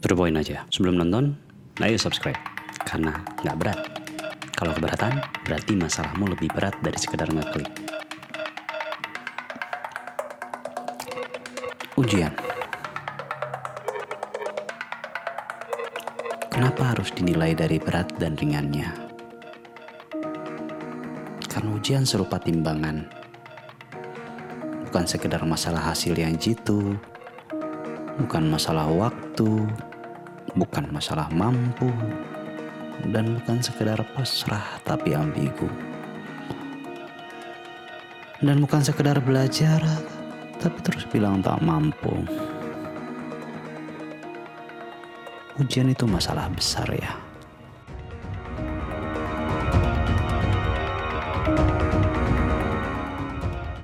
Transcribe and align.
To 0.00 0.16
aja. 0.16 0.64
Sebelum 0.72 0.96
nonton, 0.96 1.36
ayo 1.84 2.00
subscribe. 2.00 2.40
Karena 2.88 3.20
nggak 3.44 3.56
berat. 3.60 3.80
Kalau 4.56 4.72
keberatan, 4.72 5.20
berarti 5.44 5.76
masalahmu 5.76 6.32
lebih 6.32 6.48
berat 6.56 6.72
dari 6.80 6.96
sekedar 6.96 7.28
ngeklik. 7.28 7.68
Ujian. 12.00 12.32
Kenapa 16.48 16.96
harus 16.96 17.12
dinilai 17.12 17.52
dari 17.52 17.76
berat 17.76 18.08
dan 18.16 18.40
ringannya? 18.40 18.88
Karena 21.44 21.76
ujian 21.76 22.08
serupa 22.08 22.40
timbangan. 22.40 23.04
Bukan 24.88 25.04
sekedar 25.04 25.44
masalah 25.44 25.92
hasil 25.92 26.16
yang 26.16 26.40
jitu, 26.40 26.96
bukan 28.16 28.48
masalah 28.48 28.88
waktu, 28.88 29.68
bukan 30.54 30.90
masalah 30.90 31.30
mampu, 31.30 31.90
dan 33.08 33.38
bukan 33.40 33.58
sekedar 33.64 34.00
pasrah 34.12 34.80
tapi 34.84 35.14
ambigu. 35.16 35.68
Dan 38.40 38.64
bukan 38.64 38.80
sekedar 38.80 39.20
belajar, 39.20 39.84
tapi 40.56 40.78
terus 40.80 41.04
bilang 41.12 41.44
tak 41.44 41.60
mampu. 41.60 42.24
Ujian 45.60 45.92
itu 45.92 46.08
masalah 46.08 46.48
besar 46.48 46.88
ya. 46.88 47.12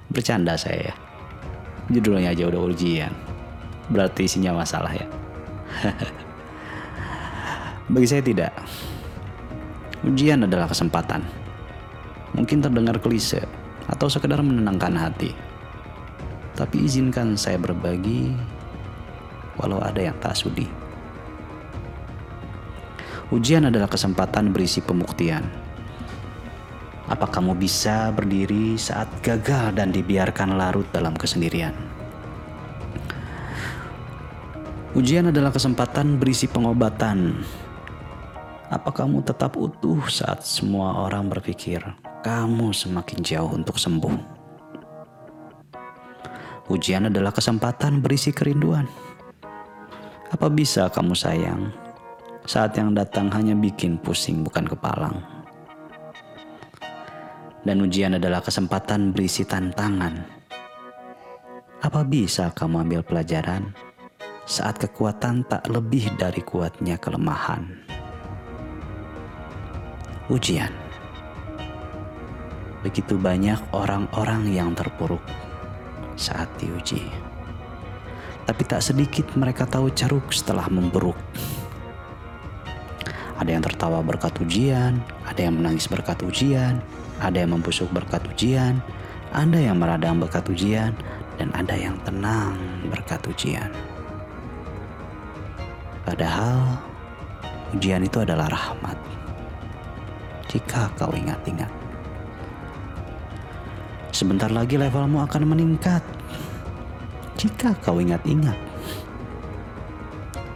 Bercanda 0.08 0.56
saya 0.56 0.88
ya. 0.88 0.94
Judulnya 1.92 2.32
aja 2.32 2.48
udah 2.48 2.62
ujian. 2.64 3.12
Berarti 3.92 4.24
isinya 4.24 4.56
masalah 4.56 4.96
ya. 4.96 5.06
Bagi 7.86 8.06
saya 8.10 8.22
tidak. 8.22 8.50
Ujian 10.02 10.42
adalah 10.42 10.66
kesempatan. 10.66 11.22
Mungkin 12.34 12.58
terdengar 12.58 12.98
klise 12.98 13.46
atau 13.86 14.10
sekedar 14.10 14.42
menenangkan 14.42 14.94
hati. 14.98 15.30
Tapi 16.58 16.82
izinkan 16.82 17.38
saya 17.38 17.62
berbagi 17.62 18.34
walau 19.54 19.78
ada 19.78 20.02
yang 20.02 20.18
tak 20.18 20.34
sudi. 20.34 20.66
Ujian 23.30 23.66
adalah 23.70 23.90
kesempatan 23.90 24.50
berisi 24.50 24.82
pembuktian. 24.82 25.42
Apa 27.06 27.30
kamu 27.30 27.54
bisa 27.54 28.10
berdiri 28.10 28.74
saat 28.74 29.06
gagal 29.22 29.78
dan 29.78 29.94
dibiarkan 29.94 30.58
larut 30.58 30.86
dalam 30.90 31.14
kesendirian? 31.14 31.74
Ujian 34.94 35.30
adalah 35.30 35.54
kesempatan 35.54 36.18
berisi 36.18 36.50
pengobatan. 36.50 37.42
Apa 38.66 38.90
kamu 38.90 39.22
tetap 39.22 39.54
utuh 39.54 40.02
saat 40.10 40.42
semua 40.42 41.06
orang 41.06 41.30
berpikir 41.30 41.78
kamu 42.26 42.74
semakin 42.74 43.22
jauh 43.22 43.54
untuk 43.54 43.78
sembuh? 43.78 44.34
Ujian 46.66 47.06
adalah 47.06 47.30
kesempatan 47.30 48.02
berisi 48.02 48.34
kerinduan. 48.34 48.90
Apa 50.34 50.50
bisa 50.50 50.90
kamu 50.90 51.14
sayang 51.14 51.70
saat 52.42 52.74
yang 52.74 52.90
datang 52.90 53.30
hanya 53.30 53.54
bikin 53.54 54.02
pusing 54.02 54.42
bukan 54.42 54.66
kepalang? 54.66 55.22
Dan 57.62 57.86
ujian 57.86 58.18
adalah 58.18 58.42
kesempatan 58.42 59.14
berisi 59.14 59.46
tantangan. 59.46 60.26
Apa 61.86 62.02
bisa 62.02 62.50
kamu 62.50 62.82
ambil 62.82 63.06
pelajaran 63.06 63.70
saat 64.42 64.74
kekuatan 64.82 65.46
tak 65.46 65.70
lebih 65.70 66.10
dari 66.18 66.42
kuatnya 66.42 66.98
kelemahan? 66.98 67.85
Ujian. 70.26 70.74
Begitu 72.82 73.14
banyak 73.14 73.62
orang-orang 73.70 74.50
yang 74.50 74.74
terpuruk 74.74 75.22
saat 76.18 76.50
diuji. 76.58 77.06
Tapi 78.42 78.62
tak 78.66 78.82
sedikit 78.82 79.30
mereka 79.38 79.70
tahu 79.70 79.86
caruk 79.94 80.34
setelah 80.34 80.66
memburuk. 80.66 81.14
Ada 83.38 83.54
yang 83.54 83.62
tertawa 83.62 84.02
berkat 84.02 84.34
ujian, 84.42 84.98
ada 85.22 85.40
yang 85.46 85.62
menangis 85.62 85.86
berkat 85.86 86.18
ujian, 86.26 86.82
ada 87.22 87.46
yang 87.46 87.54
membusuk 87.54 87.86
berkat 87.94 88.26
ujian, 88.26 88.82
ada 89.30 89.58
yang 89.62 89.78
meradang 89.78 90.18
berkat 90.18 90.42
ujian, 90.50 90.90
dan 91.38 91.54
ada 91.54 91.78
yang 91.78 91.94
tenang 92.02 92.58
berkat 92.90 93.22
ujian. 93.30 93.70
Padahal 96.02 96.82
ujian 97.78 98.02
itu 98.02 98.18
adalah 98.18 98.50
rahmat. 98.50 99.15
Jika 100.56 100.88
kau 100.96 101.12
ingat-ingat. 101.12 101.68
Sebentar 104.08 104.48
lagi 104.48 104.80
levelmu 104.80 105.20
akan 105.20 105.52
meningkat. 105.52 106.00
Jika 107.36 107.76
kau 107.84 108.00
ingat-ingat. 108.00 108.56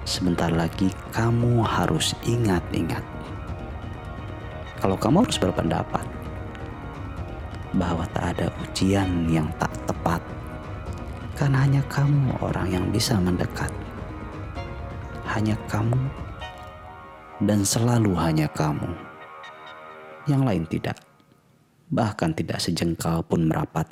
Sebentar 0.08 0.48
lagi 0.48 0.88
kamu 1.12 1.60
harus 1.60 2.16
ingat-ingat. 2.24 3.04
Kalau 4.80 4.96
kamu 4.96 5.28
harus 5.28 5.36
berpendapat 5.36 6.08
bahwa 7.76 8.08
tak 8.16 8.40
ada 8.40 8.48
ujian 8.64 9.28
yang 9.28 9.52
tak 9.60 9.68
tepat, 9.84 10.24
karena 11.36 11.68
hanya 11.68 11.84
kamu 11.92 12.40
orang 12.40 12.72
yang 12.72 12.88
bisa 12.88 13.20
mendekat. 13.20 13.68
Hanya 15.28 15.60
kamu 15.68 16.00
dan 17.44 17.68
selalu 17.68 18.16
hanya 18.16 18.48
kamu. 18.48 19.09
Yang 20.30 20.42
lain 20.46 20.64
tidak 20.70 20.96
bahkan 21.90 22.30
tidak 22.30 22.62
sejengkal 22.62 23.18
pun 23.26 23.50
merapat. 23.50 23.90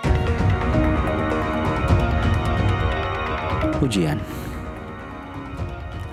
Ujian, 3.83 4.23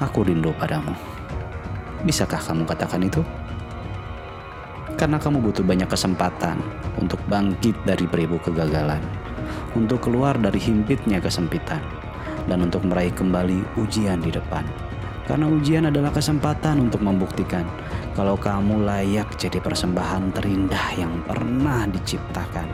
aku 0.01 0.25
rindu 0.25 0.49
padamu. 0.57 0.97
Bisakah 2.01 2.41
kamu 2.41 2.65
katakan 2.65 3.05
itu? 3.05 3.21
Karena 4.97 5.21
kamu 5.21 5.45
butuh 5.45 5.61
banyak 5.61 5.85
kesempatan 5.85 6.57
untuk 6.97 7.21
bangkit 7.29 7.77
dari 7.85 8.09
beribu 8.09 8.41
kegagalan, 8.41 9.05
untuk 9.77 10.09
keluar 10.09 10.33
dari 10.41 10.57
himpitnya 10.57 11.21
kesempitan, 11.21 11.85
dan 12.49 12.65
untuk 12.65 12.81
meraih 12.81 13.13
kembali 13.13 13.77
ujian 13.77 14.25
di 14.25 14.33
depan. 14.33 14.65
Karena 15.25 15.49
ujian 15.49 15.89
adalah 15.89 16.13
kesempatan 16.13 16.85
untuk 16.85 17.01
membuktikan 17.01 17.65
kalau 18.13 18.37
kamu 18.37 18.85
layak 18.85 19.25
jadi 19.41 19.57
persembahan 19.57 20.29
terindah 20.37 20.87
yang 20.95 21.13
pernah 21.25 21.89
diciptakan. 21.89 22.69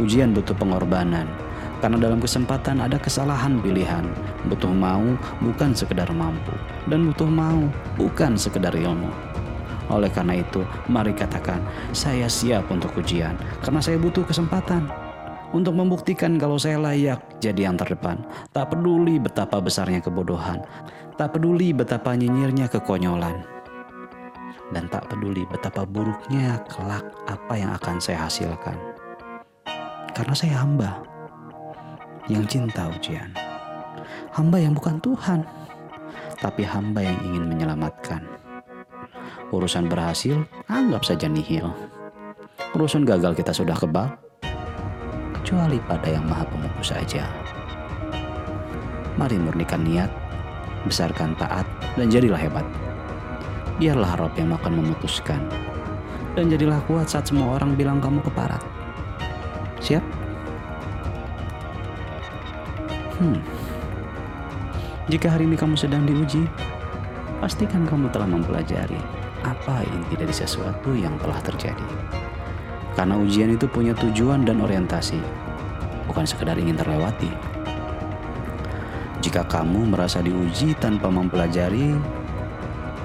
Ujian 0.00 0.32
butuh 0.32 0.56
pengorbanan, 0.56 1.28
karena 1.84 2.00
dalam 2.00 2.16
kesempatan 2.16 2.80
ada 2.80 2.96
kesalahan 2.96 3.60
pilihan. 3.60 4.08
Butuh 4.48 4.72
mau 4.72 5.04
bukan 5.44 5.76
sekedar 5.76 6.08
mampu, 6.16 6.56
dan 6.88 7.12
butuh 7.12 7.28
mau 7.28 7.68
bukan 8.00 8.40
sekedar 8.40 8.72
ilmu. 8.72 9.12
Oleh 9.92 10.08
karena 10.08 10.40
itu, 10.40 10.64
mari 10.88 11.12
katakan, 11.12 11.60
saya 11.92 12.24
siap 12.24 12.72
untuk 12.72 12.96
ujian, 12.96 13.36
karena 13.60 13.84
saya 13.84 14.00
butuh 14.00 14.24
kesempatan 14.24 14.88
untuk 15.52 15.76
membuktikan 15.76 16.40
kalau 16.40 16.56
saya 16.56 16.80
layak 16.80 17.20
jadi 17.44 17.68
yang 17.68 17.76
terdepan. 17.76 18.24
Tak 18.56 18.72
peduli 18.72 19.20
betapa 19.20 19.60
besarnya 19.60 20.00
kebodohan, 20.00 20.64
tak 21.20 21.36
peduli 21.36 21.76
betapa 21.76 22.16
nyinyirnya 22.16 22.72
kekonyolan, 22.72 23.44
dan 24.72 24.88
tak 24.88 25.12
peduli 25.12 25.44
betapa 25.44 25.84
buruknya 25.84 26.60
kelak 26.72 27.04
apa 27.28 27.54
yang 27.56 27.70
akan 27.76 28.00
saya 28.00 28.24
hasilkan. 28.26 28.76
Karena 30.12 30.34
saya 30.36 30.60
hamba 30.60 31.00
yang 32.28 32.44
cinta 32.48 32.88
ujian. 32.92 33.32
Hamba 34.32 34.60
yang 34.60 34.72
bukan 34.72 34.96
Tuhan, 35.04 35.44
tapi 36.40 36.64
hamba 36.64 37.04
yang 37.04 37.18
ingin 37.28 37.44
menyelamatkan. 37.48 38.24
Urusan 39.52 39.88
berhasil, 39.88 40.40
anggap 40.68 41.04
saja 41.04 41.28
nihil. 41.28 41.68
Urusan 42.72 43.04
gagal 43.04 43.36
kita 43.36 43.52
sudah 43.52 43.76
kebal, 43.76 44.08
kecuali 45.36 45.76
pada 45.84 46.08
yang 46.08 46.24
maha 46.24 46.48
pengukus 46.48 46.88
saja. 46.96 47.28
Mari 49.20 49.36
murnikan 49.36 49.84
niat, 49.84 50.08
besarkan 50.86 51.34
taat, 51.38 51.66
dan 51.94 52.10
jadilah 52.10 52.38
hebat. 52.38 52.66
Biarlah 53.80 54.14
Rob 54.20 54.32
yang 54.38 54.54
akan 54.54 54.78
memutuskan. 54.78 55.42
Dan 56.32 56.48
jadilah 56.48 56.80
kuat 56.88 57.12
saat 57.12 57.28
semua 57.28 57.60
orang 57.60 57.76
bilang 57.76 58.00
kamu 58.00 58.24
keparat. 58.24 58.62
Siap? 59.84 60.04
Hmm. 63.20 63.38
Jika 65.10 65.28
hari 65.28 65.44
ini 65.44 65.58
kamu 65.58 65.76
sedang 65.76 66.08
diuji, 66.08 66.46
pastikan 67.42 67.84
kamu 67.84 68.08
telah 68.14 68.30
mempelajari 68.30 68.96
apa 69.42 69.82
inti 69.82 70.14
dari 70.14 70.30
sesuatu 70.30 70.94
yang 70.94 71.18
telah 71.18 71.42
terjadi. 71.42 71.88
Karena 72.94 73.18
ujian 73.18 73.50
itu 73.50 73.66
punya 73.66 73.92
tujuan 73.98 74.46
dan 74.46 74.62
orientasi, 74.62 75.18
bukan 76.06 76.24
sekedar 76.24 76.54
ingin 76.56 76.78
terlewati. 76.78 77.51
Jika 79.22 79.46
kamu 79.46 79.94
merasa 79.94 80.18
diuji 80.18 80.74
tanpa 80.82 81.06
mempelajari, 81.06 81.94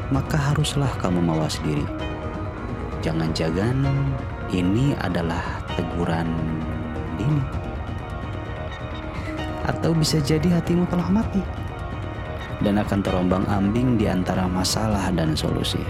maka 0.09 0.33
haruslah 0.49 0.89
kamu 0.97 1.21
mawas 1.21 1.61
diri. 1.61 1.85
Jangan-jangan 3.05 3.85
ini 4.49 4.97
adalah 4.97 5.61
teguran 5.77 6.25
dini. 7.21 7.45
Atau 9.69 9.93
bisa 9.93 10.17
jadi 10.17 10.57
hatimu 10.57 10.89
telah 10.89 11.05
mati 11.05 11.45
dan 12.65 12.81
akan 12.81 12.99
terombang 13.05 13.45
ambing 13.45 14.01
di 14.01 14.09
antara 14.09 14.49
masalah 14.49 15.13
dan 15.13 15.37
solusi. 15.37 15.85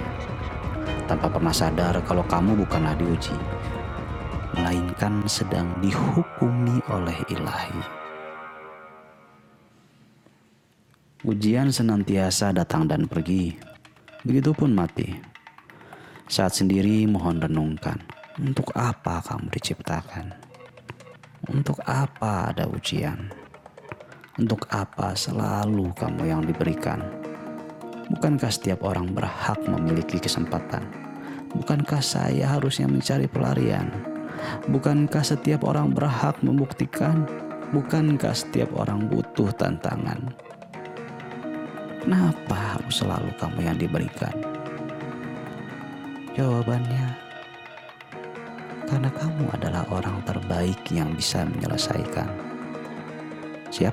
Tanpa 1.07 1.31
pernah 1.31 1.55
sadar 1.55 2.03
kalau 2.03 2.27
kamu 2.27 2.67
bukanlah 2.67 2.99
diuji, 2.99 3.37
melainkan 4.59 5.23
sedang 5.23 5.71
dihukumi 5.79 6.83
oleh 6.91 7.15
ilahi. 7.31 7.96
Ujian 11.27 11.75
senantiasa 11.75 12.55
datang 12.55 12.87
dan 12.87 13.03
pergi, 13.03 13.51
begitupun 14.23 14.71
mati. 14.71 15.11
Saat 16.23 16.55
sendiri 16.55 17.03
mohon 17.03 17.43
renungkan, 17.43 17.99
untuk 18.39 18.71
apa 18.71 19.19
kamu 19.19 19.51
diciptakan? 19.51 20.31
Untuk 21.51 21.83
apa 21.83 22.55
ada 22.55 22.63
ujian? 22.71 23.27
Untuk 24.39 24.71
apa 24.71 25.19
selalu 25.19 25.91
kamu 25.99 26.31
yang 26.31 26.47
diberikan? 26.47 27.03
Bukankah 28.07 28.47
setiap 28.47 28.87
orang 28.87 29.11
berhak 29.11 29.59
memiliki 29.67 30.23
kesempatan? 30.23 30.87
Bukankah 31.51 31.99
saya 31.99 32.55
harusnya 32.55 32.87
mencari 32.87 33.27
pelarian? 33.27 33.91
Bukankah 34.71 35.27
setiap 35.27 35.67
orang 35.67 35.91
berhak 35.91 36.39
membuktikan? 36.39 37.27
Bukankah 37.75 38.31
setiap 38.31 38.71
orang 38.79 39.11
butuh 39.11 39.51
tantangan? 39.59 40.47
Kenapa 42.07 42.55
harus 42.55 43.03
selalu 43.03 43.35
kamu 43.35 43.67
yang 43.67 43.75
diberikan? 43.75 44.31
Jawabannya, 46.39 47.03
karena 48.87 49.11
kamu 49.11 49.43
adalah 49.51 49.83
orang 49.91 50.23
terbaik 50.23 50.79
yang 50.87 51.11
bisa 51.11 51.43
menyelesaikan. 51.43 52.31
Siap? 53.75 53.91